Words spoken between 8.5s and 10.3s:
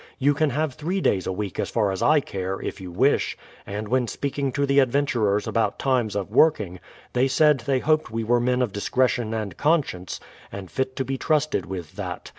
of discretion and conscience,